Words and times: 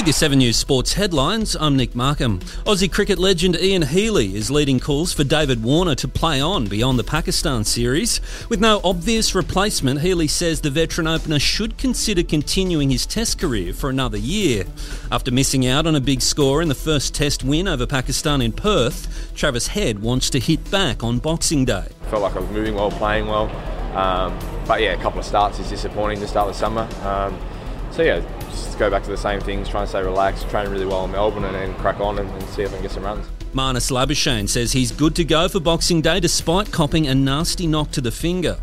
With 0.00 0.06
your 0.06 0.14
7 0.14 0.38
News 0.38 0.56
Sports 0.56 0.94
headlines, 0.94 1.54
I'm 1.54 1.76
Nick 1.76 1.94
Markham. 1.94 2.38
Aussie 2.64 2.90
cricket 2.90 3.18
legend 3.18 3.54
Ian 3.60 3.82
Healy 3.82 4.34
is 4.34 4.50
leading 4.50 4.80
calls 4.80 5.12
for 5.12 5.24
David 5.24 5.62
Warner 5.62 5.94
to 5.96 6.08
play 6.08 6.40
on 6.40 6.68
beyond 6.68 6.98
the 6.98 7.04
Pakistan 7.04 7.64
series. 7.64 8.18
With 8.48 8.60
no 8.60 8.80
obvious 8.82 9.34
replacement, 9.34 10.00
Healy 10.00 10.26
says 10.26 10.62
the 10.62 10.70
veteran 10.70 11.06
opener 11.06 11.38
should 11.38 11.76
consider 11.76 12.22
continuing 12.22 12.88
his 12.88 13.04
Test 13.04 13.38
career 13.38 13.74
for 13.74 13.90
another 13.90 14.16
year. 14.16 14.64
After 15.12 15.30
missing 15.30 15.66
out 15.66 15.86
on 15.86 15.94
a 15.94 16.00
big 16.00 16.22
score 16.22 16.62
in 16.62 16.70
the 16.70 16.74
first 16.74 17.14
Test 17.14 17.44
win 17.44 17.68
over 17.68 17.86
Pakistan 17.86 18.40
in 18.40 18.52
Perth, 18.52 19.34
Travis 19.34 19.66
Head 19.66 19.98
wants 19.98 20.30
to 20.30 20.40
hit 20.40 20.70
back 20.70 21.04
on 21.04 21.18
Boxing 21.18 21.66
Day. 21.66 21.88
Felt 22.08 22.22
like 22.22 22.36
I 22.36 22.38
was 22.38 22.48
moving 22.48 22.74
well, 22.74 22.90
playing 22.90 23.26
well. 23.26 23.50
Um, 23.94 24.38
but 24.66 24.80
yeah, 24.80 24.92
a 24.92 25.02
couple 25.02 25.18
of 25.18 25.26
starts 25.26 25.58
is 25.58 25.68
disappointing 25.68 26.20
to 26.20 26.26
start 26.26 26.48
the 26.48 26.54
summer. 26.54 26.88
Um, 27.02 27.38
so 27.90 28.02
yeah, 28.02 28.20
just 28.50 28.78
go 28.78 28.90
back 28.90 29.02
to 29.04 29.10
the 29.10 29.16
same 29.16 29.40
things, 29.40 29.68
try 29.68 29.80
and 29.80 29.88
stay 29.88 30.02
relaxed, 30.02 30.48
train 30.48 30.68
really 30.68 30.86
well 30.86 31.04
in 31.04 31.12
Melbourne, 31.12 31.44
and 31.44 31.54
then 31.54 31.74
crack 31.76 32.00
on 32.00 32.18
and, 32.18 32.28
and 32.28 32.42
see 32.50 32.62
if 32.62 32.70
I 32.70 32.74
can 32.74 32.82
get 32.82 32.90
some 32.90 33.04
runs. 33.04 33.26
Marnus 33.52 33.90
Labuschagne 33.90 34.48
says 34.48 34.72
he's 34.72 34.92
good 34.92 35.16
to 35.16 35.24
go 35.24 35.48
for 35.48 35.58
Boxing 35.58 36.00
Day 36.00 36.20
despite 36.20 36.70
copping 36.70 37.08
a 37.08 37.14
nasty 37.14 37.66
knock 37.66 37.90
to 37.92 38.00
the 38.00 38.12
finger. 38.12 38.58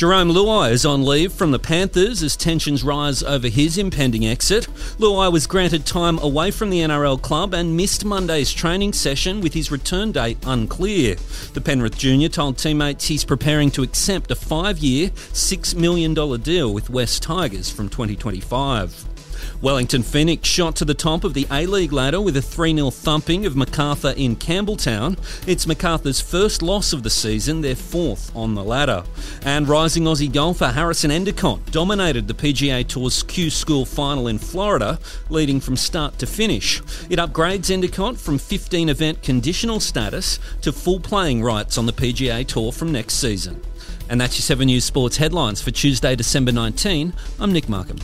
Jarome 0.00 0.32
Luai 0.32 0.70
is 0.70 0.86
on 0.86 1.04
leave 1.04 1.30
from 1.30 1.50
the 1.50 1.58
Panthers 1.58 2.22
as 2.22 2.34
tensions 2.34 2.82
rise 2.82 3.22
over 3.22 3.48
his 3.48 3.76
impending 3.76 4.26
exit. 4.26 4.66
Luai 4.98 5.30
was 5.30 5.46
granted 5.46 5.84
time 5.84 6.18
away 6.20 6.50
from 6.50 6.70
the 6.70 6.80
NRL 6.80 7.20
club 7.20 7.52
and 7.52 7.76
missed 7.76 8.06
Monday's 8.06 8.50
training 8.50 8.94
session 8.94 9.42
with 9.42 9.52
his 9.52 9.70
return 9.70 10.10
date 10.10 10.38
unclear. 10.46 11.16
The 11.52 11.60
Penrith 11.60 11.98
junior 11.98 12.30
told 12.30 12.56
teammates 12.56 13.08
he's 13.08 13.26
preparing 13.26 13.70
to 13.72 13.82
accept 13.82 14.30
a 14.30 14.36
five 14.36 14.78
year, 14.78 15.10
$6 15.10 15.74
million 15.74 16.14
deal 16.14 16.72
with 16.72 16.88
West 16.88 17.22
Tigers 17.22 17.68
from 17.68 17.90
2025. 17.90 19.19
Wellington 19.62 20.02
Phoenix 20.02 20.48
shot 20.48 20.76
to 20.76 20.84
the 20.84 20.94
top 20.94 21.24
of 21.24 21.34
the 21.34 21.46
A 21.50 21.66
League 21.66 21.92
ladder 21.92 22.20
with 22.20 22.36
a 22.36 22.42
3 22.42 22.74
0 22.74 22.90
thumping 22.90 23.46
of 23.46 23.56
Macarthur 23.56 24.14
in 24.16 24.36
Campbelltown. 24.36 25.18
It's 25.46 25.66
Macarthur's 25.66 26.20
first 26.20 26.62
loss 26.62 26.92
of 26.92 27.02
the 27.02 27.10
season, 27.10 27.60
their 27.60 27.76
fourth 27.76 28.34
on 28.34 28.54
the 28.54 28.64
ladder. 28.64 29.04
And 29.42 29.68
rising 29.68 30.04
Aussie 30.04 30.32
golfer 30.32 30.68
Harrison 30.68 31.10
Endicott 31.10 31.72
dominated 31.72 32.28
the 32.28 32.34
PGA 32.34 32.86
Tour's 32.86 33.22
Q 33.22 33.50
School 33.50 33.84
final 33.84 34.28
in 34.28 34.38
Florida, 34.38 34.98
leading 35.28 35.60
from 35.60 35.76
start 35.76 36.18
to 36.18 36.26
finish. 36.26 36.80
It 37.08 37.18
upgrades 37.18 37.70
Endicott 37.70 38.18
from 38.18 38.38
15 38.38 38.88
event 38.88 39.22
conditional 39.22 39.80
status 39.80 40.38
to 40.62 40.72
full 40.72 41.00
playing 41.00 41.42
rights 41.42 41.78
on 41.78 41.86
the 41.86 41.92
PGA 41.92 42.46
Tour 42.46 42.72
from 42.72 42.92
next 42.92 43.14
season. 43.14 43.60
And 44.08 44.20
that's 44.20 44.36
your 44.36 44.42
7 44.42 44.66
News 44.66 44.84
Sports 44.84 45.18
headlines 45.18 45.62
for 45.62 45.70
Tuesday, 45.70 46.16
December 46.16 46.50
19. 46.50 47.12
I'm 47.38 47.52
Nick 47.52 47.68
Markham. 47.68 47.98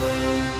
thank 0.00 0.54
you 0.54 0.59